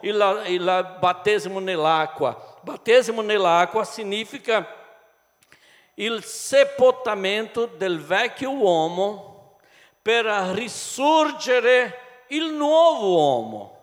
[0.00, 2.58] il, il battesimo nell'acqua.
[2.60, 4.66] Battesimo nell'acqua significa
[5.94, 9.58] il sepoltamento del vecchio uomo
[10.02, 13.78] per risorgere il nuovo uomo.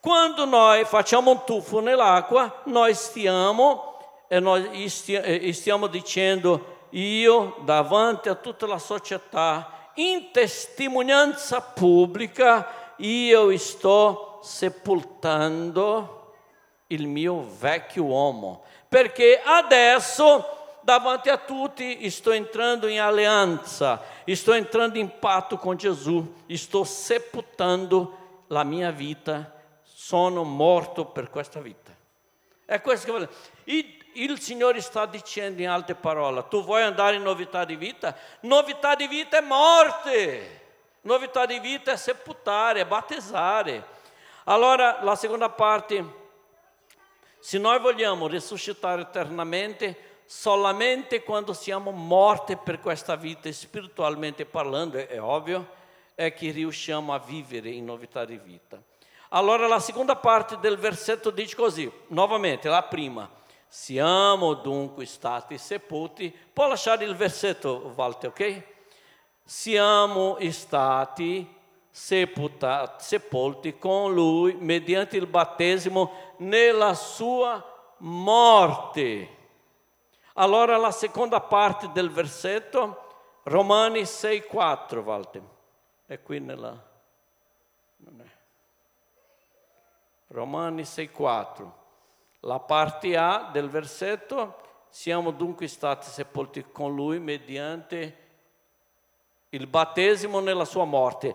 [0.00, 3.98] Quando noi facciamo un tuffo nell'acqua, noi stiamo,
[4.28, 14.35] e noi stiamo dicendo io davanti a tutta la società, in testimonianza pubblica, io sto
[14.46, 16.34] sepoltando
[16.88, 24.98] il mio vecchio uomo, perché adesso davanti a tutti sto entrando in alleanza, sto entrando
[24.98, 29.52] in patto con Gesù, sto sepultando la mia vita,
[29.82, 31.92] sono morto per questa vita.
[32.64, 33.28] È questo che vuole.
[33.64, 38.16] Il, il Signore sta dicendo in altre parole, tu vuoi andare in novità di vita?
[38.42, 40.60] Novità di vita è morte,
[41.00, 43.94] novità di vita è sepultare, è battezzare.
[44.48, 46.04] Allora la seconda parte,
[47.40, 55.20] se noi vogliamo risuscitare eternamente, solamente quando siamo morti per questa vita, spiritualmente parlando, è
[55.20, 55.68] ovvio,
[56.14, 58.80] è che riusciamo a vivere in novità di vita.
[59.30, 63.28] Allora la seconda parte del versetto dice così, nuovamente, la prima,
[63.66, 68.62] siamo dunque stati sepolti, può lasciare il versetto Walter, ok?
[69.42, 71.55] Siamo stati
[72.98, 77.64] sepolti con lui mediante il battesimo nella sua
[77.98, 79.36] morte
[80.38, 83.04] allora la seconda parte del versetto,
[83.44, 85.42] Romani 6,4, Walter.
[86.04, 86.78] È qui nella...
[87.96, 88.30] Non è.
[90.28, 91.70] Romani 6,4.
[92.40, 94.60] La parte A del versetto,
[94.90, 98.24] siamo dunque stati sepolti con Lui mediante
[99.50, 101.34] il battesimo nella sua morte.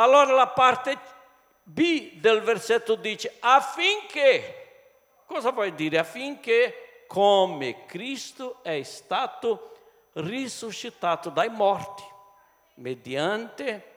[0.00, 0.96] Allora la parte
[1.64, 4.66] B del versetto dice affinché,
[5.26, 5.98] cosa vuoi dire?
[5.98, 9.72] Affinché come Cristo è stato
[10.12, 12.04] risuscitato dai morti,
[12.74, 13.96] mediante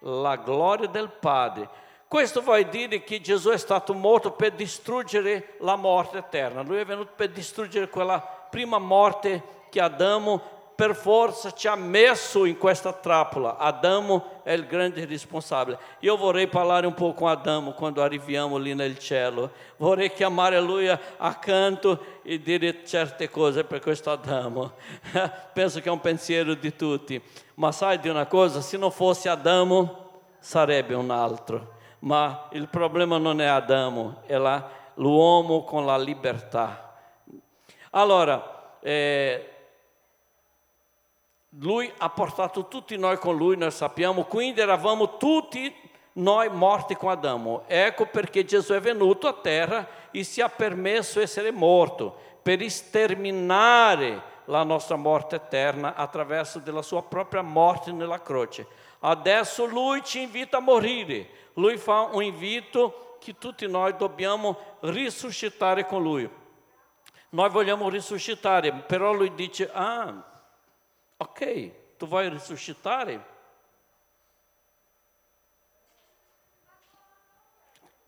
[0.00, 1.68] la gloria del Padre.
[2.06, 6.62] Questo vuol dire che Gesù è stato morto per distruggere la morte eterna.
[6.62, 12.46] Lui è venuto per distruggere quella prima morte che Adamo per forza ci ha messo
[12.46, 13.58] in questa trappola.
[13.58, 15.78] Adamo è il grande responsabile.
[15.98, 19.50] Io vorrei parlare un po' con Adamo quando arriviamo lì nel cielo.
[19.76, 24.72] Vorrei chiamare lui accanto e dire certe cose per questo Adamo.
[25.52, 27.22] Penso che è un pensiero di tutti.
[27.56, 28.62] Ma sai di una cosa?
[28.62, 31.74] Se non fosse Adamo, sarebbe un altro.
[31.98, 36.94] Ma il problema non è Adamo, è la, l'uomo con la libertà.
[37.90, 39.59] Allora, eh,
[41.58, 45.74] lui ha portato tutti noi con lui, noi sappiamo, quindi eravamo tutti
[46.12, 47.64] noi morti con Adamo.
[47.66, 54.28] Ecco perché Gesù è venuto a terra e si è permesso essere morto per sterminare
[54.46, 58.66] la nostra morte eterna attraverso della sua propria morte nella croce.
[59.00, 65.86] Adesso lui ci invita a morire, lui fa un invito che tutti noi dobbiamo risuscitare
[65.86, 66.28] con lui.
[67.30, 70.29] Noi vogliamo risuscitare, però lui dice, ah,
[71.22, 73.38] Ok, tu vai risuscitare?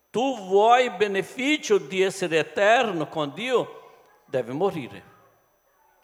[0.09, 3.81] Tu vuoi benefício di essere eterno con Dio?
[4.25, 5.03] Deve morire.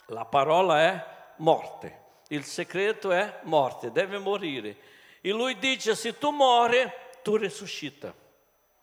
[0.07, 1.05] La parola è
[1.37, 2.01] morte.
[2.27, 4.77] Il segreto è morte, deve morire.
[5.21, 8.13] E lui dice: se tu muore, tu risuscita.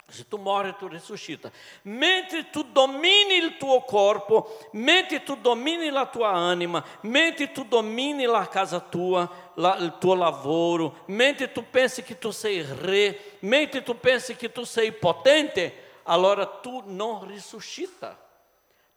[0.08, 1.50] Se tu muori, tu risuscita.
[1.82, 8.24] Mentre tu domini il tuo corpo, mentre tu domini la tua anima, mentre tu domini
[8.24, 13.82] la casa tua, la, il tuo lavoro, mentre tu pensi che tu sei re, mentre
[13.82, 18.16] tu pensi che tu sei potente, allora tu non risuscita.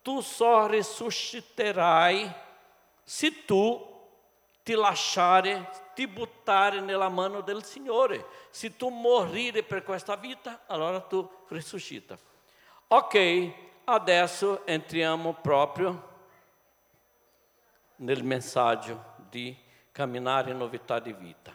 [0.03, 2.31] Tu só risusciterai
[3.03, 3.99] se tu
[4.64, 8.25] ti lasciare, ti buttare nella mano del Signore.
[8.50, 12.17] Se tu morire per questa vita, allora tu risuscita.
[12.88, 13.52] Ok,
[13.85, 16.08] adesso entriamo proprio
[17.97, 19.56] nel messaggio di
[19.91, 21.52] camminare in novità di vita.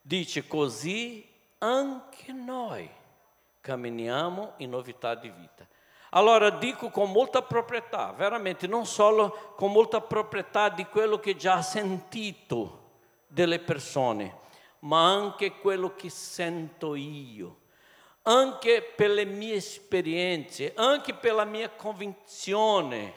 [0.00, 1.26] Dice così
[1.58, 2.90] anche noi
[3.60, 5.66] camminiamo in novità di vita.
[6.16, 11.60] Allora dico con molta proprietà, veramente, non solo con molta proprietà di quello che già
[11.60, 12.82] sentito
[13.26, 14.38] delle persone,
[14.80, 17.56] ma anche quello che sento io,
[18.22, 23.12] anche per le mie esperienze, anche per la mia convinzione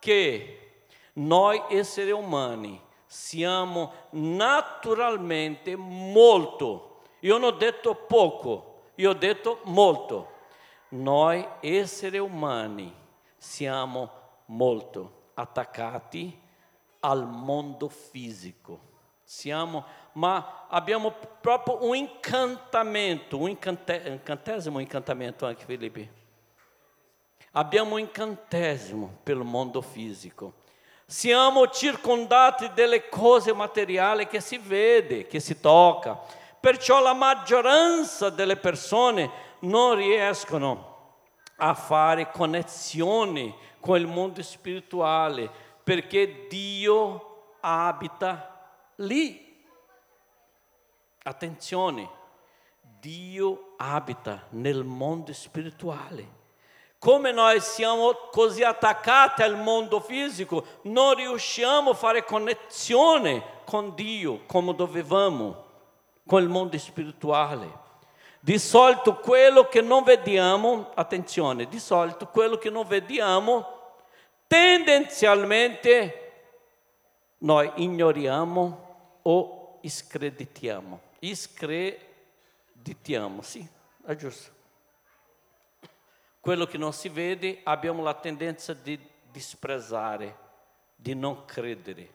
[0.00, 9.60] che noi esseri umani siamo naturalmente molto, io non ho detto poco, Io ho detto
[9.64, 10.35] molto.
[10.88, 12.94] Noi esseri umani
[13.36, 14.10] siamo
[14.46, 16.40] molto attaccati
[17.00, 18.94] al mondo fisico.
[19.24, 26.24] Siamo, ma abbiamo proprio un incantamento, un incante, incantesimo incantamento anche Felipe.
[27.52, 30.64] Abbiamo un incantesimo per il mondo fisico.
[31.06, 36.20] Siamo circondati delle cose materiali che si vede, che si tocca.
[36.60, 39.30] Perciò la maggioranza delle persone
[39.60, 40.94] non riescono
[41.56, 45.50] a fare connessioni con il mondo spirituale
[45.82, 49.64] perché Dio abita lì.
[51.22, 52.08] Attenzione,
[52.80, 56.34] Dio abita nel mondo spirituale.
[56.98, 64.44] Come noi siamo così attaccati al mondo fisico, non riusciamo a fare connessione con Dio
[64.46, 65.64] come dovevamo,
[66.26, 67.84] con il mondo spirituale.
[68.46, 73.94] Di solito quello che non vediamo, attenzione, di solito quello che non vediamo,
[74.46, 76.32] tendenzialmente
[77.38, 81.00] noi ignoriamo o screditiamo.
[81.20, 82.22] Screditiamo,
[83.42, 83.66] sì,
[84.06, 84.54] è giusto
[86.38, 88.96] quello che non si vede abbiamo la tendenza di
[89.32, 90.36] disprezzare,
[90.94, 92.08] di non credere.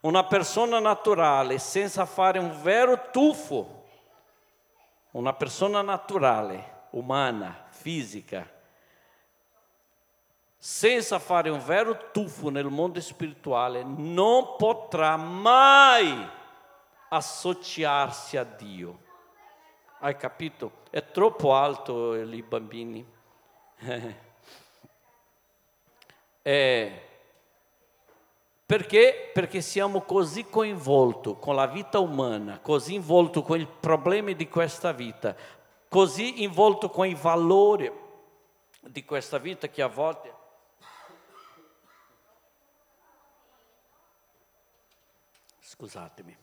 [0.00, 3.85] Una persona naturale senza fare un vero tuffo,
[5.16, 8.46] una persona naturale, umana, fisica,
[10.58, 16.28] senza fare un vero tuffo nel mondo spirituale, non potrà mai
[17.08, 19.04] associarsi a Dio.
[20.00, 20.82] Hai capito?
[20.90, 23.14] È troppo alto lì, bambini.
[26.46, 27.15] Eh,
[28.66, 29.30] perché?
[29.32, 34.90] Perché siamo così coinvolti con la vita umana, così involti con i problemi di questa
[34.90, 35.36] vita,
[35.88, 37.90] così involti con i valori
[38.80, 40.34] di questa vita che a volte
[45.60, 46.36] scusatemi.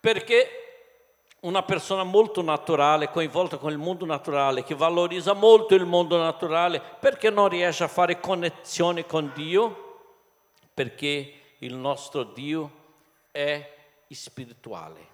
[0.00, 0.67] Perché
[1.40, 6.80] una persona molto naturale, coinvolta con il mondo naturale, che valorizza molto il mondo naturale,
[6.80, 9.86] perché non riesce a fare connessione con Dio?
[10.74, 12.70] Perché il nostro Dio
[13.30, 13.76] è
[14.08, 15.06] spirituale,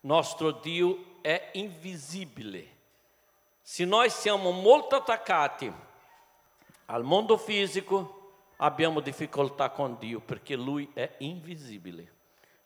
[0.00, 2.76] nostro Dio è invisibile.
[3.62, 5.70] Se noi siamo molto attaccati
[6.86, 12.16] al mondo fisico, abbiamo difficoltà con Dio perché Lui è invisibile.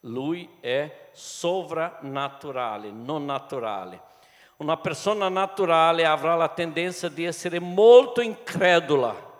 [0.05, 4.11] Lui è sovrannaturale, non naturale.
[4.57, 9.31] Una persona naturale avrà la tendenza di essere molto incredula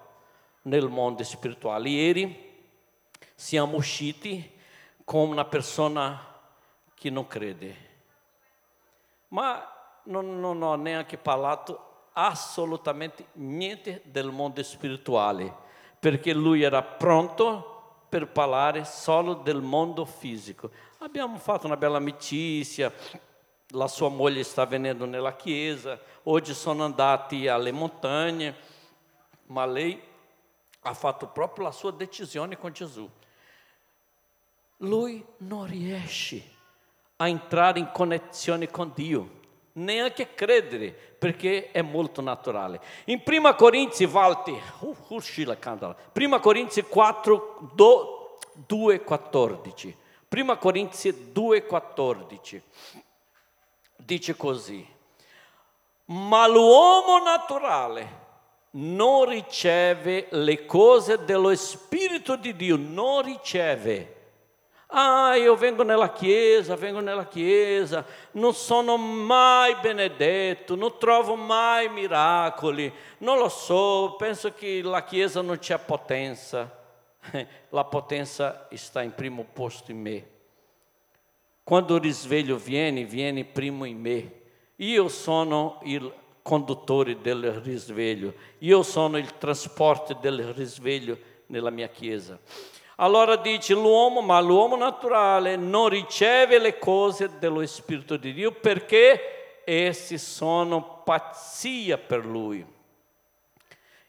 [0.63, 1.89] nel mondo spirituale.
[1.89, 2.51] Ieri
[3.35, 4.51] siamo usciti
[5.05, 6.31] con una persona
[6.95, 7.77] che non crede,
[9.29, 9.69] ma
[10.05, 15.53] non, non ho neanche parlato assolutamente niente del mondo spirituale,
[15.99, 17.72] perché lui era pronto
[18.13, 20.71] per parlare solo del mondo fisico.
[20.99, 22.93] Abbiamo fatto una bella amicizia,
[23.69, 28.55] la sua moglie sta venendo nella chiesa, oggi sono andati alle montagne,
[29.47, 29.99] ma lei
[30.83, 33.09] ha fatto proprio la sua decisione con Gesù.
[34.77, 36.51] Lui non riesce
[37.17, 39.41] a entrare in connessione con Dio
[39.75, 42.81] neanche credere, perché è molto naturale.
[43.07, 47.71] In 1 Corinzi, Valti, uh, uscì la candela, 1 Corinzi 4,
[48.67, 49.97] 2, 14.
[50.29, 52.63] 1 Corinzi 2, 14.
[53.97, 54.87] Dice così,
[56.07, 58.21] ma l'uomo naturale
[58.73, 64.22] non riceve le cose dello Spirito di Dio, non riceve
[64.95, 71.89] Ah, io vengo nella chiesa, vengo nella chiesa, non sono mai benedetto, non trovo mai
[71.89, 76.81] miracoli, non lo so, penso che la chiesa non c'è potenza.
[77.71, 80.27] La potenza sta in primo posto in me.
[81.63, 84.41] Quando il risveglio viene, viene primo in me.
[84.77, 92.39] Io sono il conduttore del risveglio, io sono il trasporto del risveglio nella mia chiesa.
[92.97, 99.63] Allora dice l'uomo, ma l'uomo naturale non riceve le cose dello Spirito di Dio perché
[99.65, 102.65] essi sono pazzia per lui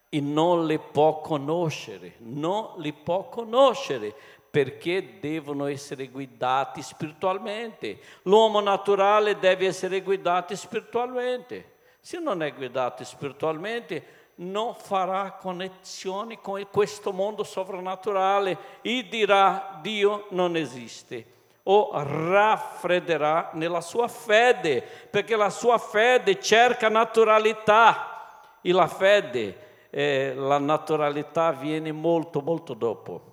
[0.10, 4.13] e non le può conoscere, non li può conoscere
[4.54, 7.98] perché devono essere guidati spiritualmente.
[8.24, 11.72] L'uomo naturale deve essere guidato spiritualmente.
[12.00, 20.28] Se non è guidato spiritualmente, non farà connessioni con questo mondo sovrannaturale e dirà Dio
[20.30, 21.32] non esiste.
[21.66, 30.34] o raffredderà nella sua fede, perché la sua fede cerca naturalità e la fede, eh,
[30.36, 33.32] la naturalità viene molto, molto dopo.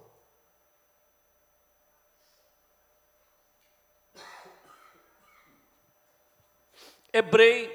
[7.10, 7.68] Ebrei,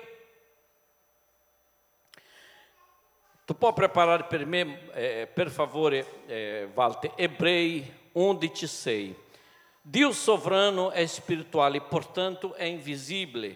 [3.45, 9.15] tu puoi preparare per me, eh, per favore, eh, Walter, Ebrei 11,6.
[9.81, 13.55] Deus sovrano é espiritual e, portanto, é invisível.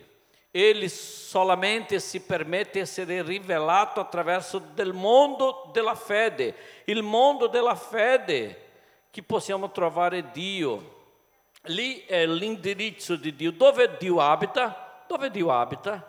[0.54, 6.56] Ele solamente se permite essere rivelato attraverso del mondo della fede,
[6.86, 8.68] il mondo della fede
[9.10, 10.98] che possiamo trovare Dio.
[11.64, 13.52] Lì è l'indirizzo di Dio.
[13.52, 15.04] Dove Dio abita?
[15.08, 16.08] Dove Dio abita?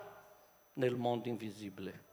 [0.75, 2.05] Nel mondo invisibile,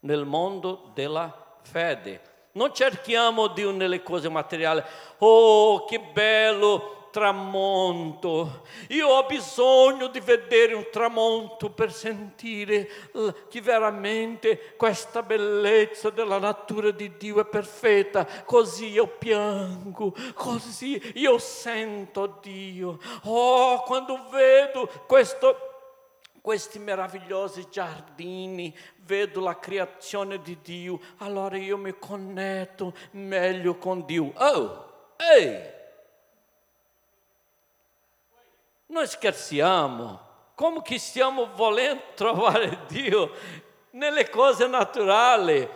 [0.00, 2.28] nel mondo della fede.
[2.52, 4.82] Non cerchiamo Dio nelle cose materiali.
[5.18, 6.98] Oh, che bello!
[7.10, 8.62] tramonto.
[8.88, 12.88] Io ho bisogno di vedere un tramonto per sentire
[13.48, 18.26] che veramente questa bellezza della natura di Dio è perfetta.
[18.44, 22.98] Così io piango, così io sento Dio.
[23.24, 25.69] Oh, quando vedo questo
[26.40, 34.32] questi meravigliosi giardini, vedo la creazione di Dio, allora io mi connetto meglio con Dio.
[34.34, 35.78] Oh, ehi!
[38.86, 40.28] Noi scherziamo.
[40.54, 43.32] Come che stiamo volendo trovare Dio
[43.90, 45.66] nelle cose naturali?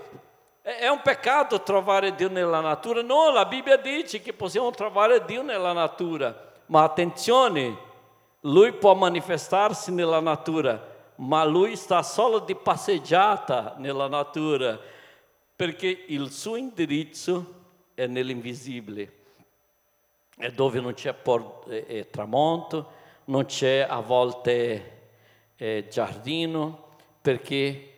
[0.61, 3.03] È un peccato trovare Dio nella natura?
[3.03, 6.53] No, la Bibbia dice che possiamo trovare Dio nella natura.
[6.67, 7.77] Ma attenzione,
[8.47, 14.79] Lui può manifestarsi nella natura, ma Lui sta solo di passeggiata nella natura,
[15.57, 17.63] perché il suo indirizzo
[17.95, 19.13] è nell'invisibile,
[20.37, 22.91] è dove non c'è por- è tramonto,
[23.27, 24.91] non c'è a volte
[25.57, 27.93] eh, giardino perché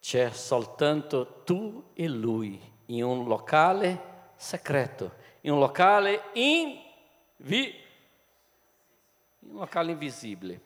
[0.00, 5.12] c'è soltanto tu e lui in un locale segreto,
[5.42, 7.74] in un locale invi-
[9.40, 10.60] in locale invisibile.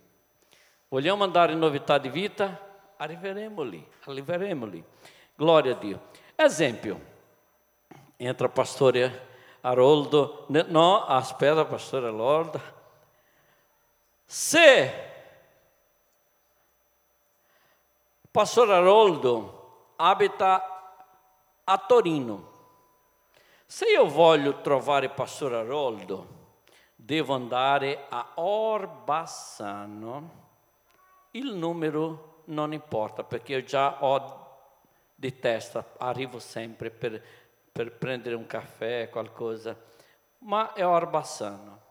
[0.89, 2.73] Vogliamo andare in novità di vita?
[2.97, 4.85] Arriveremo lì, arriveremo lì.
[5.35, 6.01] Glória a Dio.
[6.35, 7.01] Esempio,
[8.17, 12.61] entra pastore Haroldo, no, aspetta pastore Lorda,
[14.25, 15.13] se
[18.31, 20.91] Pastor Haroldo abita
[21.63, 22.53] a Torino,
[23.65, 26.27] se io voglio trovare Pastor Haroldo,
[27.05, 30.31] devo andare a Orbassano,
[31.33, 34.41] il numero non importa perché io già ho
[35.15, 37.23] di testa, arrivo sempre per,
[37.71, 39.77] per prendere un caffè, qualcosa,
[40.39, 41.83] ma è Orbassano.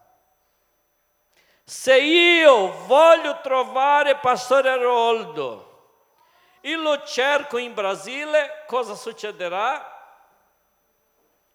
[1.64, 5.70] Se io voglio trovare Pastore Haroldo
[6.60, 9.92] e lo cerco in Brasile, cosa succederà?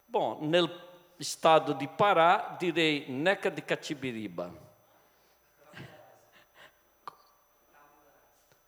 [0.04, 0.86] Bom, nel
[1.18, 4.50] stato di Pará direi Neca di Catibiriba.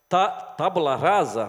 [0.06, 1.48] Ta, tabula rasa?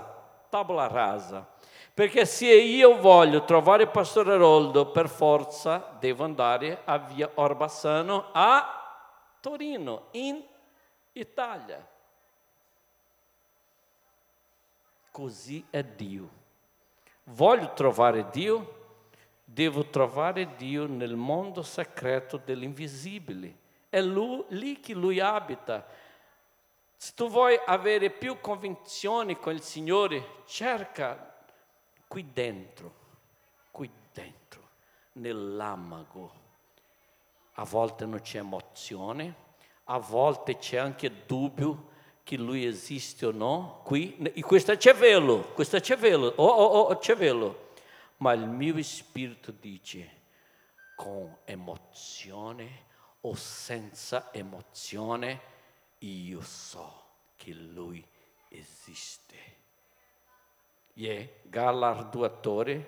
[0.50, 1.48] Tabula rasa.
[1.94, 8.80] Perché se io voglio trovare Pastore Haroldo, per forza devo andare a via Orbassano a
[9.40, 10.42] Torino, in
[11.14, 11.86] Italia.
[15.10, 16.30] Così è Dio.
[17.24, 18.81] Voglio trovare Dio?
[19.54, 23.56] Devo trovare Dio nel mondo segreto dell'invisibile.
[23.90, 25.86] È lui, lì che Lui abita.
[26.96, 31.34] Se tu vuoi avere più convinzioni con il Signore, cerca
[32.08, 32.94] qui dentro,
[33.72, 34.62] qui dentro,
[35.14, 36.40] nell'amago
[37.62, 39.36] a volte non c'è emozione,
[39.86, 41.90] a volte c'è anche dubbio
[42.24, 46.80] che lui esiste o no, qui, e questo è cervello, questo è cervello, oh, oh,
[46.80, 47.70] oh, cervello,
[48.22, 50.20] ma il mio spirito dice
[50.96, 52.86] con emozione
[53.22, 55.42] o senza emozione,
[56.00, 57.04] io so
[57.36, 58.04] che lui
[58.50, 59.36] esiste.
[60.94, 62.88] E è galarduatore,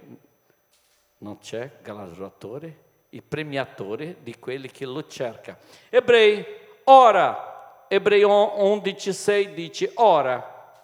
[1.20, 2.92] non c'è galarduatore?
[3.14, 5.58] il premiatore di quelli che lo cerca.
[5.90, 6.44] Ebrei,
[6.86, 10.82] ora, Ebrei 11,6 dice, ora,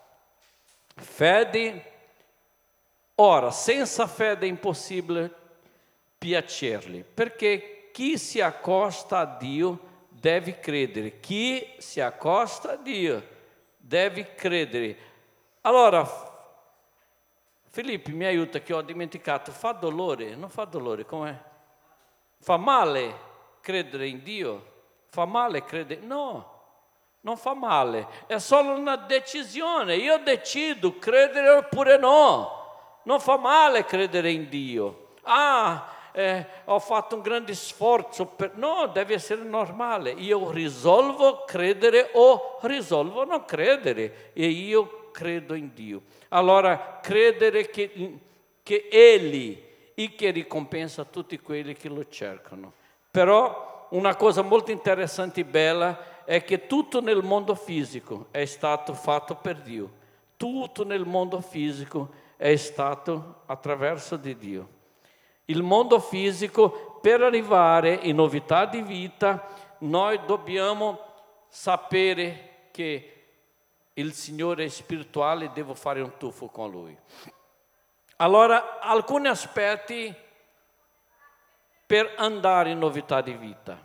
[0.96, 1.89] fede,
[3.22, 5.34] ora, senza fede è impossibile
[6.18, 13.38] piacergli, perché chi si accosta a Dio deve credere, chi si accosta a Dio
[13.78, 14.98] deve credere.
[15.62, 16.08] Allora,
[17.70, 21.38] Filippo mi aiuta che ho dimenticato, fa dolore, non fa dolore, com'è?
[22.40, 23.28] Fa male
[23.62, 24.66] credere in Dio?
[25.08, 26.02] Fa male credere?
[26.02, 26.58] No,
[27.22, 29.96] non fa male, è solo una decisione.
[29.96, 32.59] Io decido credere oppure no.
[33.04, 35.08] Non fa male credere in Dio.
[35.24, 38.56] Ah, eh, ho fatto un grande sforzo per...
[38.56, 40.12] No, deve essere normale.
[40.12, 46.02] Io risolvo credere o risolvo non credere e io credo in Dio.
[46.30, 48.20] Allora, credere che,
[48.64, 49.64] che Egli
[49.94, 52.74] e che ricompensa tutti quelli che lo cercano.
[53.12, 58.94] Però una cosa molto interessante e bella è che tutto nel mondo fisico è stato
[58.94, 59.98] fatto per Dio.
[60.38, 64.70] Tutto nel mondo fisico è stato attraverso di Dio.
[65.46, 69.46] Il mondo fisico, per arrivare in novità di vita,
[69.80, 71.00] noi dobbiamo
[71.50, 73.24] sapere che
[73.92, 76.98] il Signore spirituale devo fare un tuffo con Lui.
[78.16, 80.16] Allora, alcuni aspetti
[81.86, 83.78] per andare in novità di vita.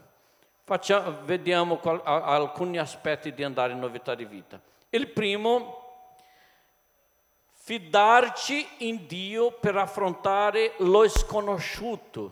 [0.62, 4.60] Facciamo, vediamo qual, alcuni aspetti di andare in novità di vita.
[4.90, 5.83] Il primo
[7.64, 12.30] fidarci in Dio per affrontare lo sconosciuto,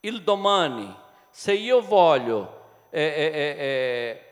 [0.00, 0.92] il domani.
[1.30, 4.24] Se io voglio eh, eh, eh, eh,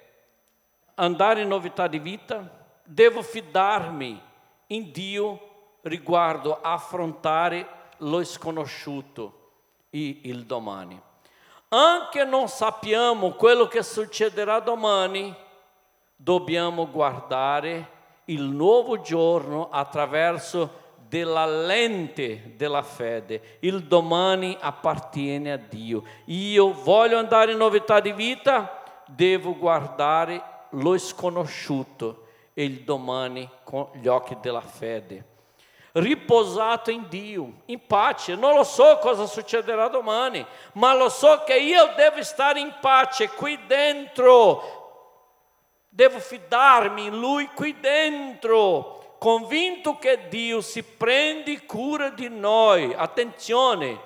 [0.96, 2.44] andare in novità di vita,
[2.82, 4.20] devo fidarmi
[4.66, 9.52] in Dio riguardo affrontare lo sconosciuto
[9.90, 11.00] il domani.
[11.68, 15.32] Anche non sappiamo quello che succederà domani,
[16.16, 17.98] dobbiamo guardare
[18.30, 23.58] il nuovo giorno attraverso della lente della fede.
[23.60, 26.04] Il domani appartiene a Dio.
[26.26, 33.88] Io voglio andare in novità di vita, devo guardare lo sconosciuto e il domani con
[33.94, 35.24] gli occhi della fede.
[35.92, 38.36] Riposato in Dio, in pace.
[38.36, 43.30] Non lo so cosa succederà domani, ma lo so che io devo stare in pace
[43.30, 44.79] qui dentro,
[45.92, 52.94] Devo fidarmi in Lui qui dentro, convinto che Dio si prende cura di noi.
[52.94, 54.00] Attenzione,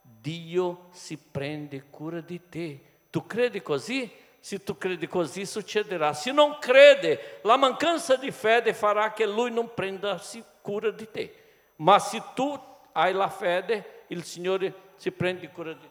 [0.00, 2.80] Dio si prende cura di te.
[3.10, 4.10] Tu credi così?
[4.40, 6.14] Se tu credi così succederà.
[6.14, 10.18] Se non crede, la mancanza di fede farà che Lui non prenda
[10.62, 11.34] cura di te.
[11.76, 12.58] Ma se tu
[12.92, 15.87] hai la fede, il Signore si prende cura di te.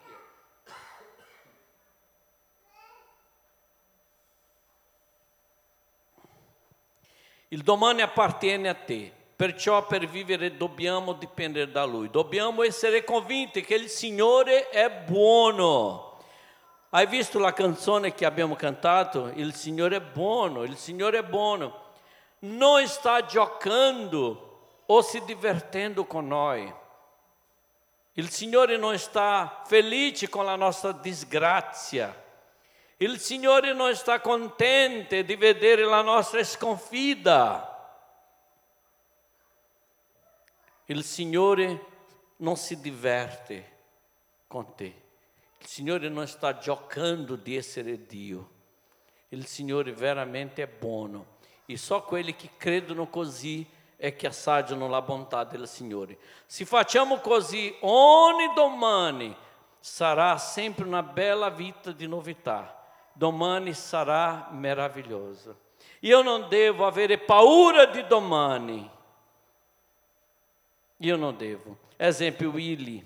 [7.50, 13.62] Il domani appartiene a te, perciò per vivere dobbiamo dipendere da Lui, dobbiamo essere convinti
[13.62, 16.20] che il Signore è buono.
[16.90, 19.32] Hai visto la canzone che abbiamo cantato?
[19.36, 21.84] Il Signore è buono, il Signore è buono.
[22.40, 26.74] Non sta giocando o si divertendo con noi.
[28.14, 32.26] Il Signore non sta felice con la nostra disgrazia.
[33.00, 37.76] Il Signore non sta contento di vedere la nostra sconfitta.
[40.86, 41.86] Il Signore
[42.38, 43.72] non si diverte
[44.48, 45.02] con te.
[45.60, 48.50] Il Signore non sta giocando di essere Dio.
[49.30, 51.36] Il Signore veramente è buono.
[51.68, 53.64] E só quelli che credono così
[53.96, 56.18] è che assaggiano la bontà del Signore.
[56.48, 59.36] Se facciamo così ogni domani,
[59.80, 62.77] sarà sempre una bella vita di novità
[63.18, 65.66] domani sarà meraviglioso.
[66.02, 68.90] Io non devo avere paura di domani.
[70.98, 71.78] Io non devo.
[71.98, 73.04] Esempio, Willy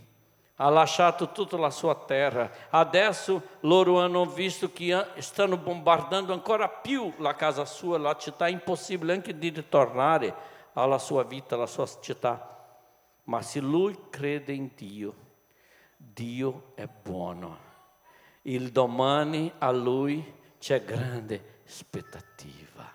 [0.56, 2.52] ha lasciato tutta la sua terra.
[2.70, 8.48] Adesso loro hanno visto che stanno bombardando ancora più la casa sua, la città.
[8.48, 10.36] È impossibile anche di ritornare
[10.74, 12.50] alla sua vita, alla sua città.
[13.24, 15.16] Ma se lui crede in Dio,
[15.96, 17.70] Dio è buono
[18.44, 22.90] il domani a lui c'è grande aspettativa.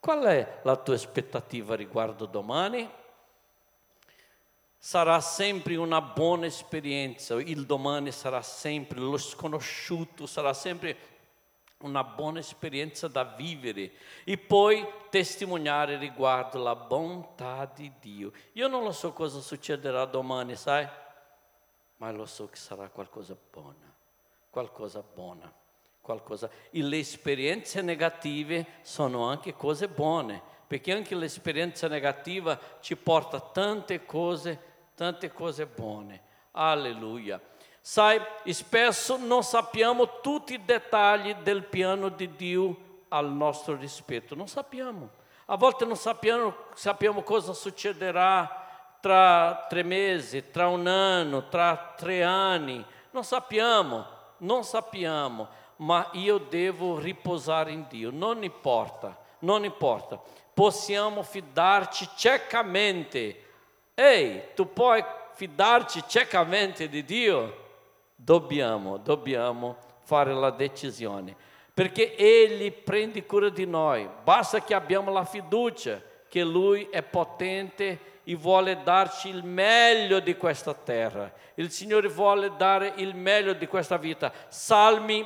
[0.00, 2.88] Qual è la tua aspettativa riguardo domani?
[4.78, 11.14] Sarà sempre una buona esperienza, il domani sarà sempre lo sconosciuto, sarà sempre
[11.78, 13.92] una buona esperienza da vivere
[14.24, 18.32] e poi testimoniare riguardo la bontà di Dio.
[18.52, 20.88] Io non lo so cosa succederà domani, sai?
[21.96, 23.95] Ma lo so che sarà qualcosa buono
[24.56, 25.52] qualcosa buona.
[26.00, 26.48] Qualcosa.
[26.70, 34.06] E le esperienze negative sono anche cose buone, perché anche l'esperienza negativa ci porta tante
[34.06, 34.58] cose,
[34.94, 36.22] tante cose buone.
[36.52, 37.38] Alleluia.
[37.82, 42.76] Sai, spesso non sappiamo tutti i dettagli del piano di Dio
[43.08, 45.10] al nostro rispetto, non sappiamo.
[45.48, 52.22] A volte non sappiamo, sappiamo cosa succederà tra tre mesi, tra un anno, tra tre
[52.22, 58.10] anni, non sappiamo non sappiamo, ma io devo riposare in Dio.
[58.10, 60.20] Non importa, non importa.
[60.54, 63.42] Possiamo fidarci ciecamente.
[63.94, 67.64] Ehi, tu puoi fidarci ciecamente di Dio?
[68.14, 71.34] Dobbiamo, dobbiamo fare la decisione,
[71.74, 74.08] perché Egli prende cura di noi.
[74.22, 80.36] Basta che abbiamo la fiducia che Lui è potente e vuole darci il meglio di
[80.36, 81.32] questa terra.
[81.54, 84.32] Il Signore vuole dare il meglio di questa vita.
[84.48, 85.24] Salmi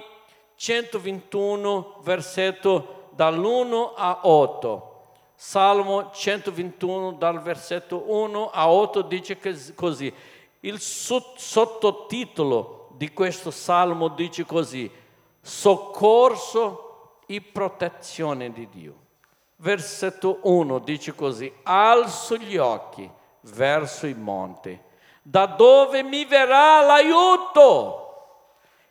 [0.54, 4.88] 121, versetto dall'1 a 8.
[5.34, 9.38] Salmo 121 dal versetto 1 a 8 dice
[9.74, 10.12] così.
[10.60, 14.90] Il sottotitolo di questo salmo dice così:
[15.40, 18.99] Soccorso e protezione di Dio.
[19.60, 23.08] Versetto 1 dice così: Alzo gli occhi
[23.42, 24.84] verso il monte,
[25.20, 28.06] da dove mi verrà l'aiuto?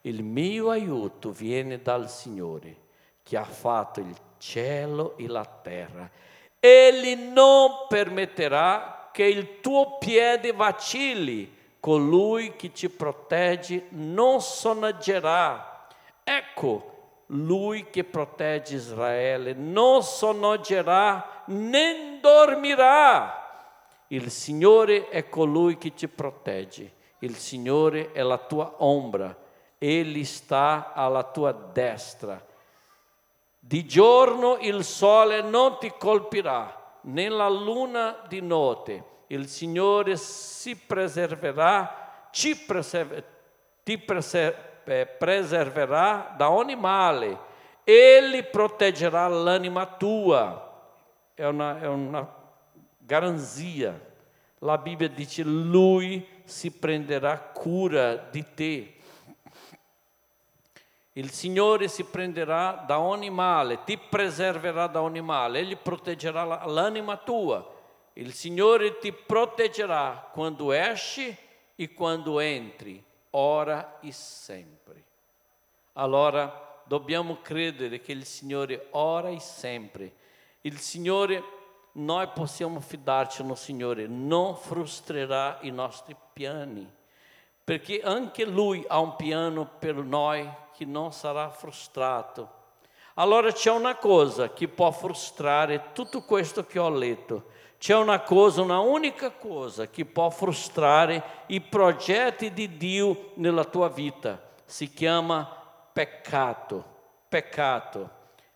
[0.02, 2.76] Il mio aiuto viene dal Signore,
[3.24, 6.08] che ha fatto il cielo e la terra.
[6.60, 15.88] Egli non permetterà che il tuo piede vacilli, colui che ti protegge non sonaggerà.
[16.24, 16.99] Ecco,
[17.32, 23.36] lui che protegge Israele non sonaggerà né dormirà.
[24.08, 29.36] Il Signore è colui che ti protegge, il Signore è la tua ombra,
[29.78, 32.44] Egli sta alla tua destra.
[33.60, 39.04] Di giorno il sole non ti colpirà, né la luna di notte.
[39.28, 43.24] Il Signore si preserverà, ci preserv-
[43.84, 44.69] ti preser-
[45.18, 47.38] preserverà da ogni male.
[47.84, 50.68] Egli proteggerà l'anima tua.
[51.34, 52.28] È una, è una
[52.98, 54.08] garanzia.
[54.60, 58.94] La Bibbia dice, Lui si prenderà cura di te.
[61.14, 67.18] Il Signore si prenderà da ogni male, ti preserverà da ogni male, Egli proteggerà l'anima
[67.18, 67.78] tua.
[68.14, 71.36] Il Signore ti proteggerà quando esci
[71.76, 75.04] e quando entri, ora e sempre.
[75.94, 80.14] Allora dobbiamo credere che il Signore ora e sempre.
[80.62, 81.44] Il Signore,
[81.94, 86.90] noi possiamo fidarci no Signore, non frustrerà i nostri piani,
[87.64, 92.58] perché anche Lui ha un piano per noi che non sarà frustrato.
[93.16, 97.48] Allora c'è una cosa che può frustrare tutto questo che ho letto.
[97.80, 103.88] C'è una cosa, una unica cosa che può frustrare i progetti di Dio nella tua
[103.88, 104.38] vita.
[104.66, 105.50] Si chiama
[105.94, 106.84] peccato,
[107.30, 108.10] peccato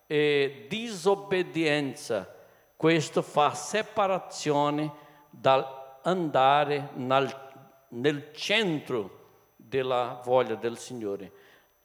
[0.07, 2.29] e disobbedienza.
[2.75, 4.91] Questo fa separazione
[5.29, 9.21] dall'andare nel, centro
[9.55, 11.31] della voglia del Signore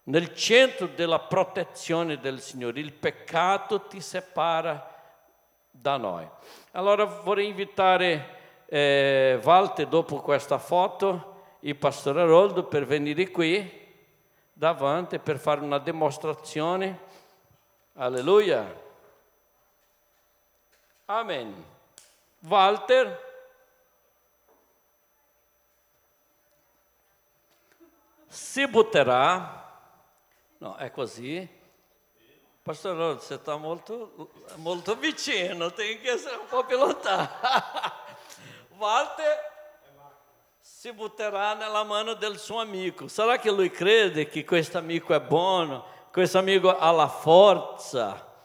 [0.08, 2.80] nel centro della protezione del Signore.
[2.80, 4.97] Il peccato ti separa
[5.80, 6.28] da noi.
[6.72, 8.36] Allora vorrei invitare
[8.66, 13.86] eh, Walter dopo questa foto, il pastore Aroldo per venire qui
[14.52, 17.06] davanti per fare una dimostrazione.
[17.94, 18.86] Alleluia.
[21.06, 21.64] Amen.
[22.40, 23.26] Walter.
[28.26, 29.58] Si butterà
[30.58, 31.48] No, è così.
[32.68, 37.26] Pastore Rod, você está molto, molto vicino, tem che essere un po' più lontano.
[38.76, 39.38] Walter
[40.60, 43.08] si butterà nella mano del suo amico.
[43.08, 48.38] Sarà che lui crede che questo amico è buono, questo amico ha la forza?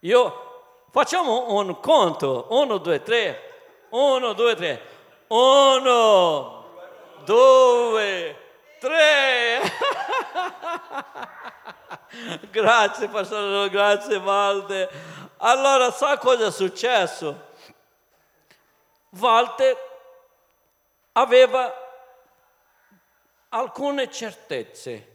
[0.00, 4.82] Io facciamo un conto, uno, due, tre, uno, due, tre,
[5.28, 6.64] uno,
[7.24, 8.36] due,
[8.80, 9.60] tre.
[12.50, 14.90] grazie pastore, grazie Walter.
[15.38, 17.50] Allora, sa cosa è successo?
[19.10, 19.76] Walter
[21.12, 21.74] aveva
[23.48, 25.08] alcune certezze.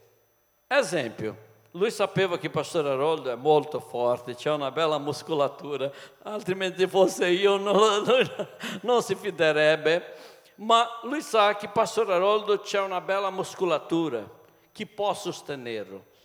[0.67, 5.89] Esempio, lui sapeva che pastore Aroldo è molto forte, c'è una bella muscolatura,
[6.23, 8.47] altrimenti fosse io non, non,
[8.81, 10.15] non si fiderebbe.
[10.55, 14.27] Ma lui sa che pastore Aroldo c'è una bella muscolatura
[14.71, 16.15] che può sostenerlo.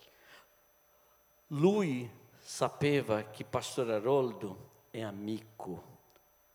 [1.55, 4.71] Lui sapeva che Pastore Aroldo
[5.03, 5.83] amico,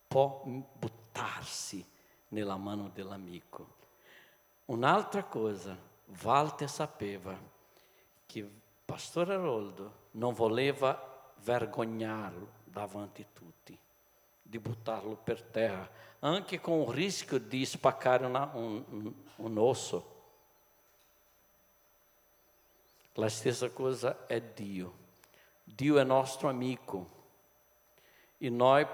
[0.07, 1.85] può buttarsi
[2.29, 3.75] nella mano dell'amico.
[4.65, 5.77] Un'altra cosa,
[6.23, 7.37] Walter sapeva
[8.25, 8.49] che
[8.85, 13.77] Pastore Aroldo non voleva vergognarlo davanti a tutti,
[14.41, 15.87] di buttarlo per terra,
[16.19, 16.59] anche
[17.37, 20.15] di spaccare una, un, un, un osso
[23.19, 25.05] La stessa cosa è Dio.
[25.63, 27.09] Dio è nostro amico
[28.37, 28.85] e noi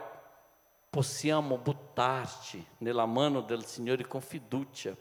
[0.89, 4.95] possiamo buttarci nella mano del Signore con fiducia.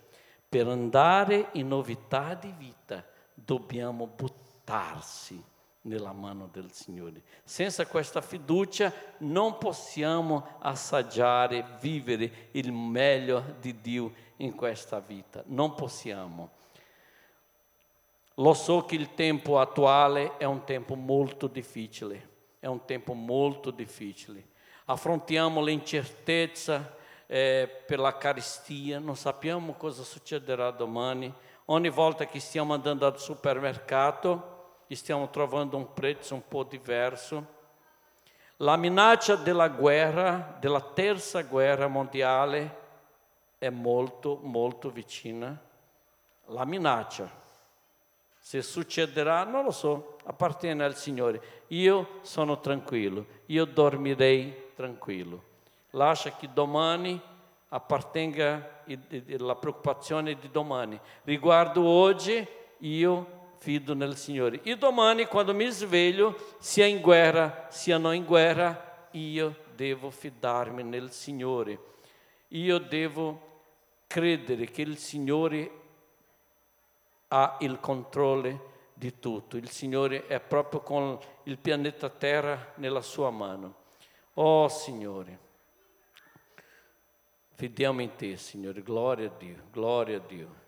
[0.48, 5.40] Per andare in novità di vita dobbiamo buttarsi
[5.82, 7.22] nella mano del Signore.
[7.44, 15.44] Senza questa fiducia non possiamo assaggiare, vivere il meglio di Dio in questa vita.
[15.46, 16.50] Non possiamo.
[18.36, 23.70] Lo so che il tempo attuale è un tempo molto difficile, è un tempo molto
[23.70, 24.48] difficile.
[24.86, 31.32] Affrontiamo l'incertezza eh, per la caristia, non sappiamo cosa succederà domani.
[31.66, 34.52] Ogni volta che stiamo andando al supermercato,
[34.94, 37.60] stiamo trovando un prezzo un po' diverso.
[38.56, 42.80] La minaccia della guerra, della terza guerra mondiale,
[43.58, 45.58] è molto, molto vicina.
[46.46, 47.41] La minaccia.
[48.44, 51.40] Se succederà, non lo so, appartiene al Signore.
[51.68, 55.40] Io sono tranquillo, io dormirei tranquillo.
[55.90, 57.20] Lascia che domani
[57.68, 58.82] appartenga
[59.38, 60.98] la preoccupazione di domani.
[61.22, 62.44] Riguardo oggi,
[62.78, 64.60] io fido nel Signore.
[64.64, 70.82] E domani, quando mi sveglio, sia in guerra, sia non in guerra, io devo fidarmi
[70.82, 71.78] nel Signore.
[72.48, 73.50] Io devo
[74.08, 75.81] credere che il Signore
[77.34, 79.56] ha il controllo di tutto.
[79.56, 83.80] Il Signore è proprio con il pianeta Terra nella sua mano.
[84.34, 85.38] Oh Signore,
[87.54, 88.82] fidiamo in te, Signore.
[88.82, 90.60] Gloria a Dio, gloria a Dio.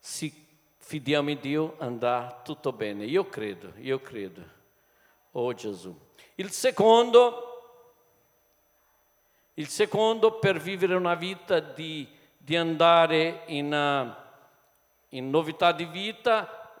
[0.00, 0.46] Si
[0.78, 3.04] fidiamo in Dio, andrà tutto bene.
[3.04, 4.42] Io credo, io credo.
[5.32, 5.96] Oh Gesù.
[6.34, 7.92] Il secondo,
[9.54, 14.23] il secondo per vivere una vita di, di andare in, uh,
[15.14, 16.72] in novità di vita,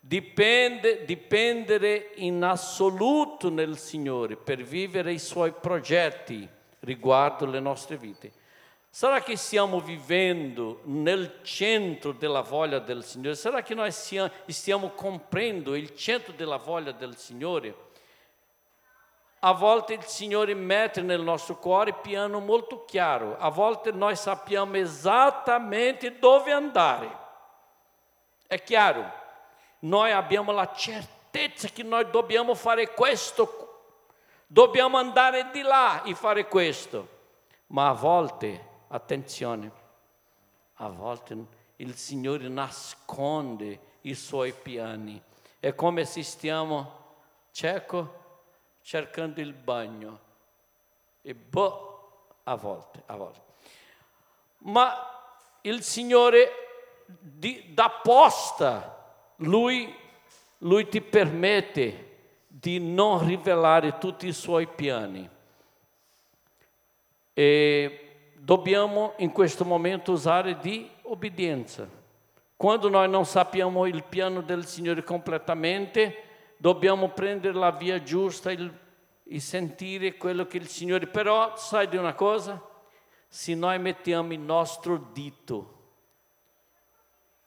[0.00, 6.48] dipende, dipendere in assoluto nel Signore per vivere i suoi progetti
[6.80, 8.32] riguardo le nostre vite.
[8.90, 13.34] Sarà che stiamo vivendo nel centro della voglia del Signore?
[13.34, 17.86] Sarà che noi stiamo comprendendo il centro della voglia del Signore?
[19.40, 24.76] A volte il Signore mette nel nostro cuore piano molto chiaro, a volte noi sappiamo
[24.76, 27.26] esattamente dove andare.
[28.48, 29.12] È chiaro,
[29.80, 33.82] noi abbiamo la certezza che noi dobbiamo fare questo,
[34.48, 37.06] dobbiamo andare di là e fare questo,
[37.68, 39.70] ma a volte Attenzione,
[40.76, 41.36] a volte
[41.76, 45.22] il Signore nasconde i suoi piani.
[45.60, 47.16] È come se stiamo
[47.52, 48.14] cieco
[48.80, 50.20] cercando il bagno.
[51.20, 52.12] E boh,
[52.44, 53.40] a volte, a volte.
[54.58, 54.96] Ma
[55.62, 56.67] il Signore
[57.08, 59.94] di, da posta, lui,
[60.58, 62.06] lui ti permette
[62.46, 65.28] di non rivelare tutti i suoi piani.
[67.32, 71.88] E dobbiamo in questo momento usare di obbedienza.
[72.56, 76.24] Quando noi non sappiamo il piano del Signore completamente,
[76.56, 81.06] dobbiamo prendere la via giusta e sentire quello che il Signore...
[81.06, 82.60] Però sai di una cosa?
[83.28, 85.77] Se noi mettiamo il nostro dito,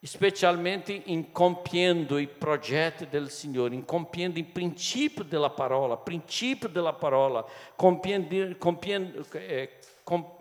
[0.04, 6.94] specialmente in compiendo i progetti del Signore, in compiendo il principio della parola, principio della
[6.94, 10.40] parola, compiendo, compiendo, eh, comp-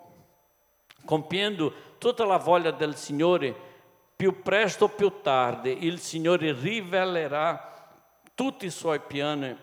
[1.05, 3.55] compiendo tutta la voglia del Signore,
[4.17, 7.71] più presto o più tardi il Signore rivelerà
[8.35, 9.55] tutti i suoi piani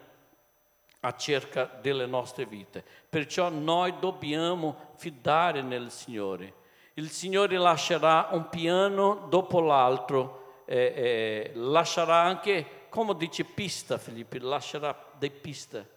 [1.00, 2.84] acerca delle nostre vite.
[3.10, 6.57] Perciò noi dobbiamo fidare nel Signore.
[6.98, 14.40] Il Signore lascerà un piano dopo l'altro, eh, eh, lascerà anche, come dice pista Filippi,
[14.40, 15.90] lascerà dei piste.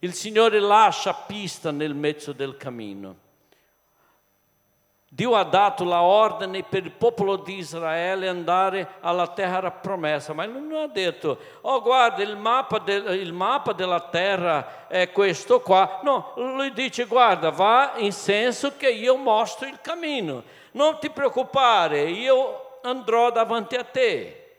[0.00, 3.28] Il Signore lascia pista nel mezzo del cammino.
[5.12, 10.46] Dio ha dato la ordine per il popolo di Israele andare alla terra promessa, ma
[10.46, 15.62] lui non ha detto, oh guarda il mappa, del, il mappa della terra è questo
[15.62, 15.98] qua.
[16.04, 20.44] No, lui dice, guarda, va in senso che io mostro il cammino.
[20.72, 24.49] Non ti preoccupare, io andrò davanti a te.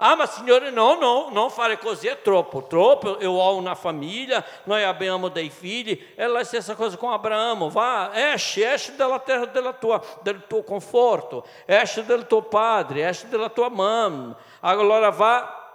[0.00, 3.18] Ah, ma Signore, no, no, non fare così è troppo, troppo.
[3.18, 6.14] Eu ho una famiglia, noi abbiamo dei figli.
[6.14, 7.68] È la stessa cosa com Abraão.
[7.68, 13.28] Vá, esce, esce dalla terra della tua, del tuo conforto, esce del tuo padre, esce
[13.28, 14.36] della tua mamma.
[14.60, 15.68] Allora va,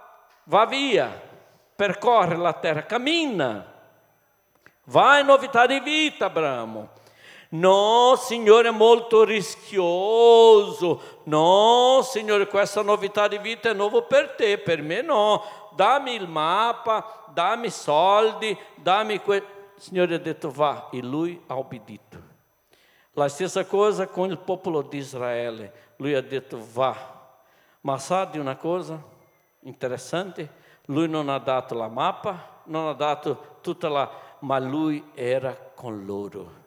[0.44, 1.20] va via,
[1.76, 3.72] percorre la terra, cammina.
[4.84, 6.88] Vai in novità di vita, Abraão.
[7.54, 11.00] No, Signore, è molto rischioso.
[11.24, 15.42] No, Signore, questa novità di vita è nuova per te, per me no.
[15.76, 19.44] Dammi il mappa, dammi soldi, dammi quel...
[19.76, 22.18] Signore ha detto va e lui ha obbedito.
[23.12, 25.92] La stessa cosa con il popolo di Israele.
[25.96, 26.96] Lui ha detto va.
[27.82, 29.00] Ma sa di una cosa
[29.60, 30.62] interessante?
[30.86, 34.10] Lui non ha dato la mappa, non ha dato tutta la...
[34.40, 36.62] ma lui era con loro.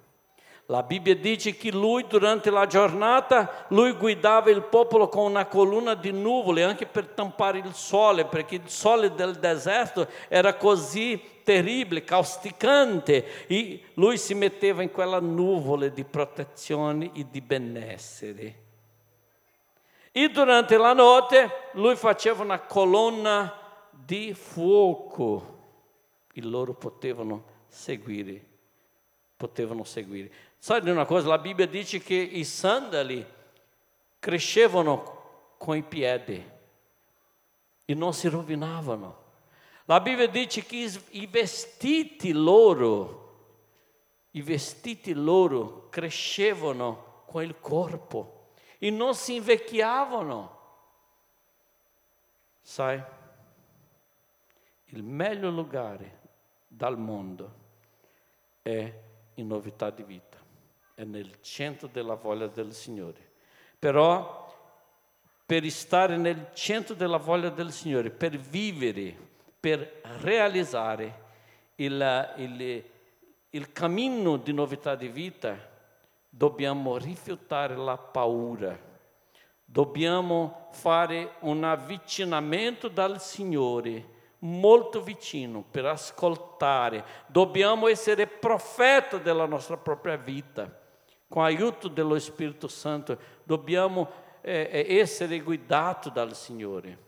[0.70, 5.96] La Bibbia dice che lui durante la giornata, lui guidava il popolo con una colonna
[5.96, 12.04] di nuvole anche per tampare il sole, perché il sole del deserto era così terribile,
[12.04, 18.56] causticante, e lui si metteva in quella nuvole di protezione e di benessere.
[20.12, 23.54] E durante la notte lui faceva una colonna
[23.90, 25.56] di fuoco
[26.34, 28.44] e loro potevano seguire,
[29.38, 30.47] potevano seguire.
[30.58, 31.28] Sai di una cosa?
[31.28, 33.26] La Bibbia dice che i sandali
[34.20, 36.52] crescevano con i piedi
[37.86, 39.26] e non si rovinavano.
[39.86, 43.46] La Bibbia dice che i vestiti loro,
[44.32, 50.56] i vestiti loro crescevano con il corpo e non si invecchiavano.
[52.62, 53.02] Sai,
[54.88, 56.04] il meglio lugar
[56.68, 57.54] dal mondo
[58.62, 58.94] è
[59.36, 60.27] in novità di vita,
[60.98, 63.34] è nel centro della voglia del Signore.
[63.78, 64.52] Però
[65.46, 69.16] per stare nel centro della voglia del Signore, per vivere,
[69.60, 71.26] per realizzare
[71.76, 72.84] il, il,
[73.52, 75.56] il cammino di novità di vita,
[76.28, 78.76] dobbiamo rifiutare la paura,
[79.64, 87.06] dobbiamo fare un avvicinamento dal Signore molto vicino per ascoltare.
[87.28, 90.86] Dobbiamo essere profeta della nostra propria vita.
[91.28, 94.10] Com aiuto dello Spirito Santo, dobbiamo
[94.42, 97.06] eh, eh, essere guidati dal Signore.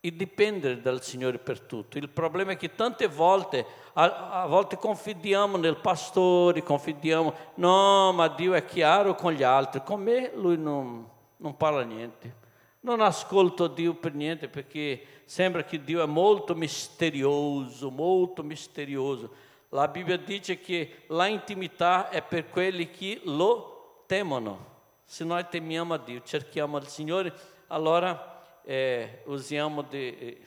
[0.00, 1.98] E dipendere dal Signore per tutto.
[1.98, 8.28] Il problema è che tante volte, a, a volte confidiamo nel pastore, confidiamo, no, ma
[8.28, 12.44] Dio è chiaro con gli altri, con me lui non, non parla niente.
[12.80, 19.44] Non ascolto Dio per niente perché sembra che Dio è molto misterioso, molto misterioso.
[19.76, 24.74] La Bibbia dice che la intimità è per quelli che lo temono.
[25.04, 27.30] Se noi temiamo a Dio, cerchiamo il Signore,
[27.66, 30.46] allora eh, usiamo di, eh,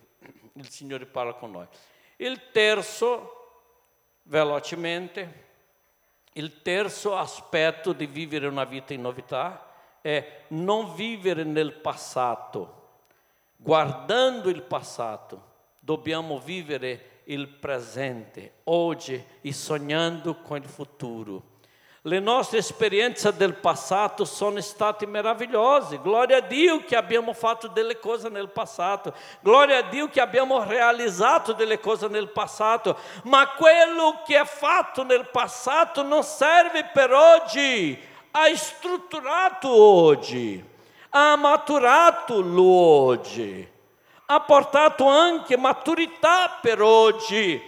[0.54, 1.68] il Signore parla con noi.
[2.16, 3.68] Il terzo,
[4.24, 5.46] velocemente,
[6.34, 9.64] il terzo aspetto di vivere una vita in novità
[10.02, 13.02] è non vivere nel passato,
[13.58, 21.44] guardando il passato, dobbiamo vivere il presente, oggi e sognando con il futuro.
[22.04, 26.00] Le nostre esperienze del passato sono state meravigliose.
[26.02, 29.14] Glória a Dio che abbiamo fatto delle cose nel passato.
[29.42, 32.98] Glória a Dio che abbiamo realizzato delle cose nel passato.
[33.24, 40.64] Ma quello che è fatto nel passato non serve per oggi ha strutturato oggi,
[41.10, 43.68] ha maturato l'oggi,
[44.32, 47.60] ha portato anche maturità per oggi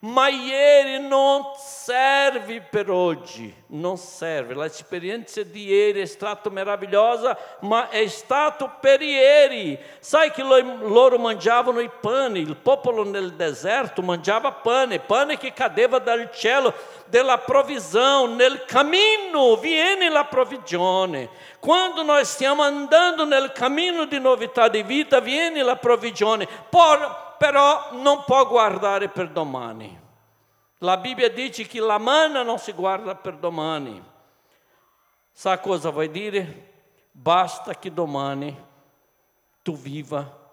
[0.00, 4.54] ma ieri non serve per oggi, non serve.
[4.54, 9.78] L'esperienza di ieri è stata meravigliosa, ma è stato per ieri.
[9.98, 15.98] Sai che loro mangiavano i pani, il popolo nel deserto mangiava pane, pane che cadeva
[15.98, 16.74] dal cielo,
[17.06, 21.28] della provvisão, nel cammino viene la provvigione.
[21.60, 26.46] Quando nós stiamo andando nel cammino di novità di vita, viene la provvigione.
[26.70, 30.04] Por però non può guardare per domani.
[30.78, 34.02] La Bibbia dice che la manna non si guarda per domani.
[35.32, 36.72] Sa cosa vuol dire?
[37.10, 38.64] Basta che domani
[39.62, 40.44] tu viva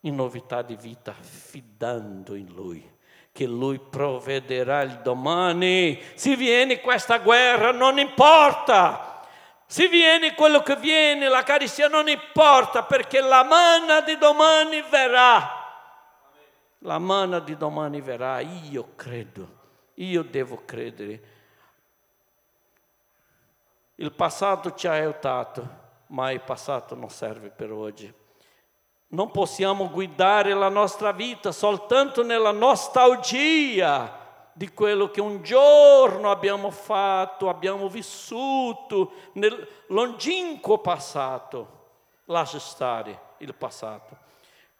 [0.00, 2.88] in novità di vita, fidando in Lui,
[3.32, 6.00] che Lui provvederà il domani.
[6.14, 9.22] Se viene questa guerra, non importa.
[9.66, 15.63] Se viene quello che viene, la caristia non importa, perché la manna di domani verrà
[16.84, 19.48] la manna di domani verrà, io credo,
[19.94, 21.32] io devo credere.
[23.96, 25.66] Il passato ci ha aiutato,
[26.08, 28.12] ma il passato non serve per oggi.
[29.08, 34.20] Non possiamo guidare la nostra vita soltanto nella nostalgia
[34.52, 41.82] di quello che un giorno abbiamo fatto, abbiamo vissuto nel longínquo passato.
[42.26, 44.23] Lascia stare il passato.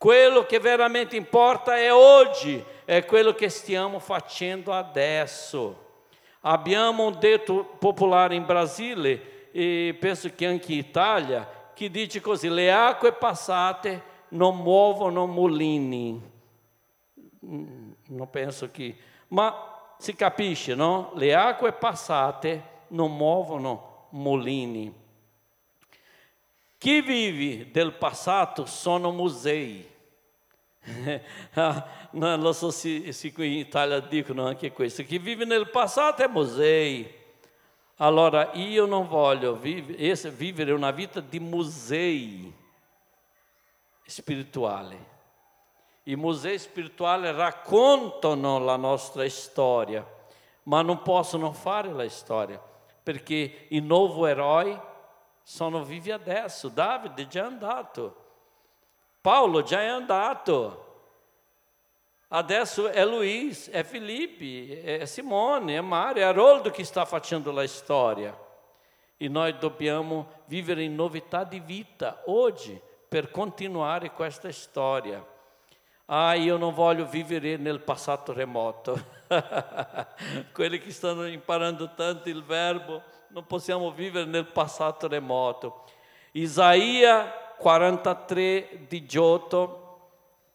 [0.05, 6.03] Quello che veramente importa è oggi, è quello che stiamo facendo adesso.
[6.43, 12.51] Abbiamo un detto popolare in Brasile, e penso che anche in Italia, che dice così,
[12.51, 16.21] le acque passate non muovono mulini.
[17.47, 18.95] Mm, non penso che...
[19.29, 21.13] Ma si capisce, no?
[21.15, 24.93] Le acque passate non muovono mulini.
[26.77, 29.93] Chi vive del passato sono musei.
[32.13, 35.03] non lo so se, se qui in Italia dicono anche questo.
[35.03, 37.23] Chi vive nel passato è musei.
[37.99, 42.53] Allora io non voglio vivere una vita di musei
[44.05, 45.13] spirituali.
[46.07, 50.07] I musei spirituali raccontano la nostra storia,
[50.65, 52.61] ma non possono fare la storia,
[53.03, 54.79] perché il nuovo eroe
[55.43, 56.69] sono vivi adesso.
[56.69, 58.24] Davide già andato.
[59.25, 60.85] Paolo già è andato.
[62.29, 67.67] Adesso è Luiz, è Felipe, è Simone, è Mario, è Haroldo che sta facendo la
[67.67, 68.39] storia.
[69.17, 75.25] E noi dobbiamo vivere in novità di vita oggi per continuare questa storia.
[76.05, 79.01] Ah, io non voglio vivere nel passato remoto.
[80.53, 85.85] Quelli che stanno imparando tanto il verbo non possiamo vivere nel passato remoto.
[86.33, 89.85] Isaia 43, 18,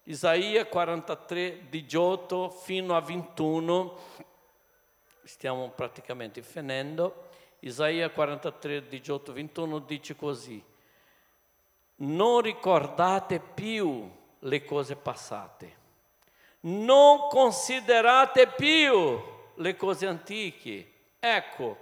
[0.04, 3.98] Isaia 43, 18 fino a 21,
[5.24, 7.28] stiamo praticamente finendo.
[7.60, 10.64] Isaia 43, 18, 21 dice così,
[11.98, 15.78] non ricordate più le cose passate,
[16.62, 19.22] non considerate più
[19.56, 20.92] le cose antiche.
[21.20, 21.78] Ecco,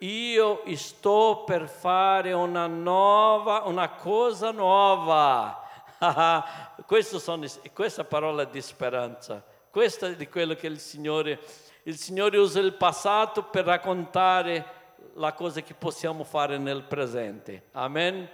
[0.00, 5.68] io sto per fare una nuova, una cosa nuova.
[7.02, 11.38] sono, questa parola di speranza, questa è di quello che il Signore,
[11.82, 14.78] il Signore usa il passato per raccontare
[15.14, 17.64] la cosa che possiamo fare nel presente.
[17.72, 18.28] Amen.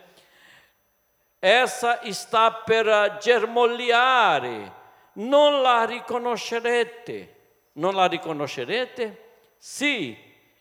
[1.38, 4.72] Essa sta per germogliare,
[5.14, 7.34] non la riconoscerete.
[7.76, 9.24] Non la riconoscerete?
[9.58, 10.16] Sì,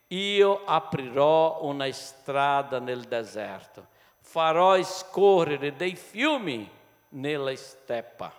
[0.08, 3.88] io aprirò una strada nel deserto,
[4.22, 6.70] farò scorrere dei fiumi
[7.10, 8.32] nella steppa.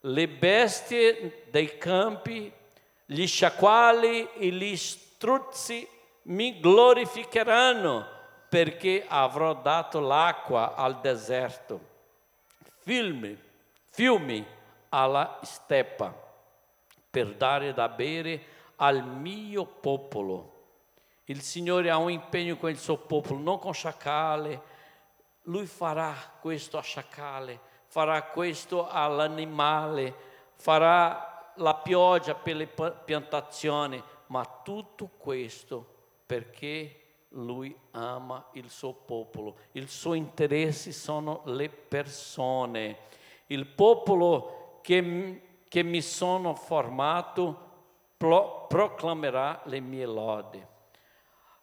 [0.00, 2.52] Le bestie dei campi,
[3.04, 5.88] gli sciacquali e gli struzzi
[6.22, 8.14] mi glorificheranno
[8.48, 11.80] perché avrò dato l'acqua al deserto,
[12.78, 13.36] fiumi,
[13.90, 14.46] fiumi
[14.90, 16.14] alla steppa,
[17.10, 20.52] per dare da bere al mio popolo.
[21.24, 24.74] Il Signore ha un impegno con il suo popolo, non con sciacale.
[25.42, 30.14] Lui farà questo a sciacale, farà questo all'animale,
[30.54, 35.94] farà la pioggia per le piantazioni, ma tutto questo
[36.26, 37.00] perché
[37.30, 39.56] lui ama il suo popolo.
[39.72, 42.98] Il suo interesse sono le persone.
[43.46, 47.65] Il popolo che, che mi sono formato
[48.16, 50.64] pro, proclamerà le mie lodi.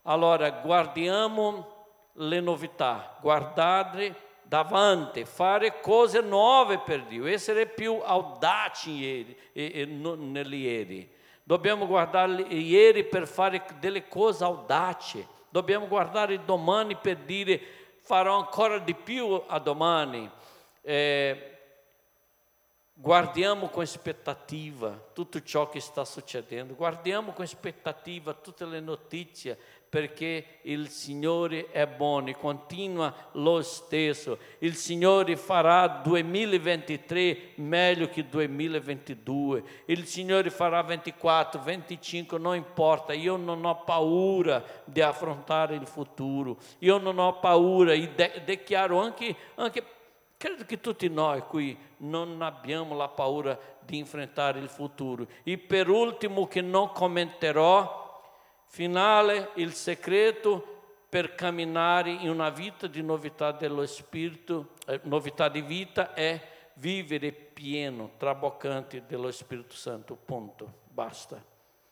[0.04, 9.38] Allora, guardiamo le novità, guardare davanti, fare cose nuove per Dio, essere più audaci ieri,
[9.54, 11.12] e, e, nel ieri.
[11.43, 17.60] Dobbiamo guardare ieri per fare delle cose audaci, dobbiamo guardare domani per dire
[18.01, 20.30] farò ancora di più a domani.
[20.82, 21.53] Eh,
[23.04, 29.58] Guardiamo com aspettativa tutto ciò che sta succedendo, guardiamo com aspettativa tutte le notizie,
[29.89, 34.38] perché il Signore è buono e continua lo stesso.
[34.60, 39.64] Il Signore farà 2023 meglio che 2022.
[39.88, 43.12] Il Signore farà 24, 25, non importa.
[43.12, 46.56] Io non ho paura di affrontare il futuro.
[46.80, 49.84] Io non ho paura e de- dichiaro anche, anche
[50.44, 55.26] Credo che tutti noi qui non abbiamo la paura di enfrentar il futuro.
[55.41, 58.22] E per ultimo, che non commenterò,
[58.66, 65.62] finale, il segreto per camminare in una vita di novità dello Spirito, eh, novità di
[65.62, 66.41] vita è
[66.74, 71.41] vivere pieno, traboccante dello Spirito Santo, punto, basta.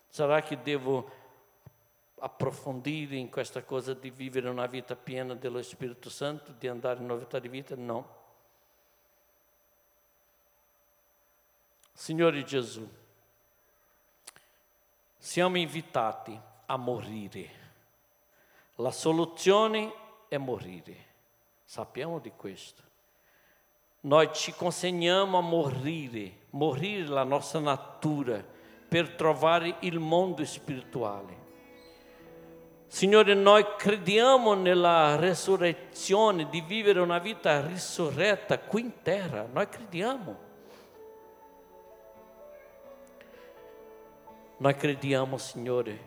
[0.09, 1.09] Sarà che devo
[2.19, 7.05] approfondire in questa cosa di vivere una vita piena dello Spirito Santo, di andare in
[7.05, 7.75] novità di vita?
[7.77, 8.19] No.
[11.93, 12.87] Signore Gesù,
[15.17, 17.59] siamo invitati a morire.
[18.75, 19.93] La soluzione
[20.27, 21.09] è morire.
[21.63, 22.81] Sappiamo di questo.
[24.01, 28.43] Noi ci consegniamo a morire, morire la nostra natura,
[28.91, 31.39] per trovare il mondo spirituale.
[32.87, 40.49] Signore, noi crediamo nella resurrezione, di vivere una vita risurretta qui in terra, noi crediamo.
[44.61, 45.99] Noi crediamo, Signore,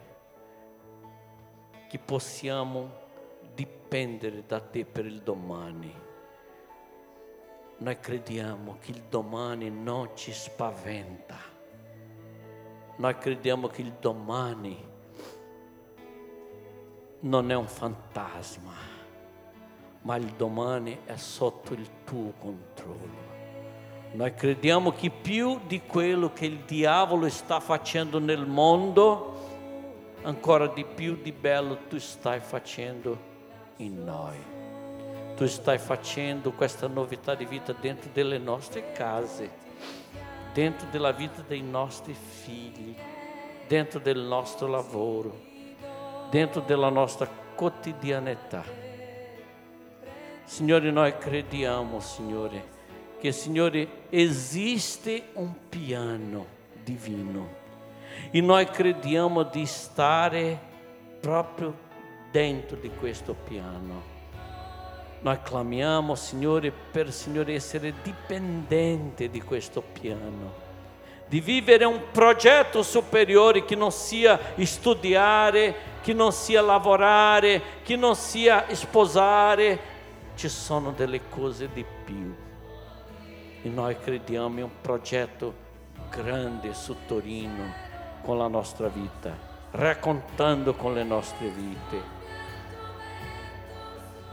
[1.88, 2.88] che possiamo
[3.52, 5.92] dipendere da Te per il domani.
[7.78, 11.36] Noi crediamo che il domani non ci spaventa.
[12.94, 14.88] Noi crediamo che il domani
[17.22, 18.74] non è un fantasma,
[20.02, 23.33] ma il domani è sotto il tuo controllo.
[24.14, 30.84] Noi crediamo che più di quello che il diavolo sta facendo nel mondo, ancora di
[30.84, 33.18] più di bello tu stai facendo
[33.78, 34.36] in noi.
[35.34, 39.50] Tu stai facendo questa novità di vita dentro delle nostre case,
[40.52, 42.94] dentro della vita dei nostri figli,
[43.66, 45.40] dentro del nostro lavoro,
[46.30, 48.62] dentro della nostra quotidianità.
[50.44, 52.73] Signore, noi crediamo, Signore,
[53.24, 56.44] che Signore esiste un piano
[56.84, 57.48] divino.
[58.30, 60.60] E noi crediamo di stare
[61.20, 61.74] proprio
[62.30, 64.02] dentro di questo piano.
[65.22, 70.52] Noi clamiamo, Signore, per Signore essere dipendente di questo piano,
[71.26, 78.16] di vivere un progetto superiore che non sia studiare, che non sia lavorare, che non
[78.16, 79.78] sia sposare,
[80.34, 82.43] ci sono delle cose di più
[83.64, 85.54] e noi crediamo in un progetto
[86.10, 87.72] grande su Torino
[88.20, 89.34] con la nostra vita,
[89.70, 92.02] raccontando con le nostre vite.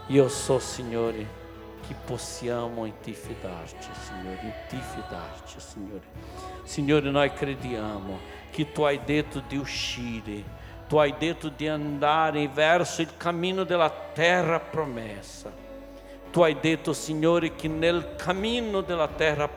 [0.08, 1.40] Io so, Signore,
[1.86, 6.02] che possiamo in ti fidarci, Signore, in ti fidarci, Signore.
[6.64, 8.18] Signore, noi crediamo
[8.50, 10.44] che tu hai detto di uscire,
[10.86, 15.61] tu hai detto di andare verso il cammino della terra promessa
[16.32, 19.50] Tu hai detto, Signore, che nel cammino della terra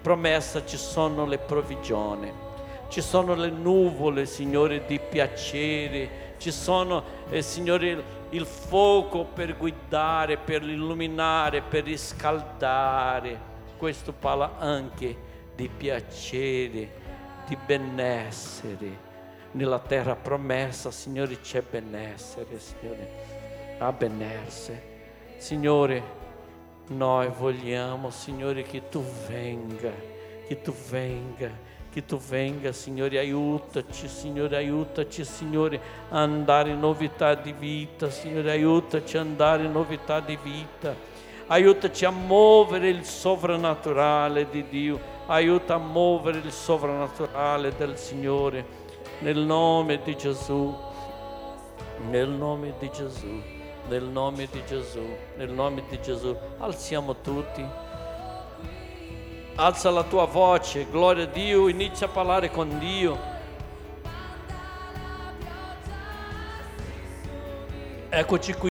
[0.00, 2.32] promessa ci sono le provvigioni,
[2.86, 10.36] ci sono le nuvole, Signore, di piacere, ci sono, eh, Signore, il fuoco per guidare,
[10.36, 13.54] per illuminare, per riscaldare.
[13.76, 15.16] Questo parla anche
[15.56, 16.88] di piacere,
[17.48, 19.04] di benessere.
[19.50, 23.76] Nella terra promessa, Signore, c'è benessere, Signore.
[23.78, 24.95] Ha benessere.
[25.36, 26.02] Signore,
[26.88, 29.92] noi vogliamo, Signore, che tu venga,
[30.46, 31.50] che tu venga,
[31.92, 38.50] che tu venga, Signore, aiutaci, Signore, aiutaci, Signore, a andare in novità di vita, Signore,
[38.50, 40.94] aiutaci a andare in novità di vita,
[41.48, 48.64] aiutaci a muovere il sovrannaturale di Dio, aiuta a muovere il sovrannaturale del Signore,
[49.18, 50.74] nel nome di Gesù,
[52.08, 53.55] nel nome di Gesù
[53.88, 55.04] nel nome di Gesù,
[55.36, 56.36] nel nome di Gesù.
[56.58, 57.64] Alziamo tutti.
[59.56, 63.18] Alza la tua voce, gloria a Dio, inizia a parlare con Dio.
[68.08, 68.68] Eccoci qui.